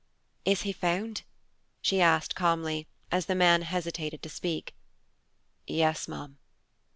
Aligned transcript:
"Is 0.45 0.63
he 0.63 0.71
found?" 0.73 1.21
she 1.79 2.01
asked 2.01 2.33
calmly, 2.33 2.87
as 3.11 3.27
the 3.27 3.35
man 3.35 3.61
hesitated 3.61 4.23
to 4.23 4.29
speak. 4.29 4.73
"Yes, 5.67 6.07
ma'am." 6.07 6.39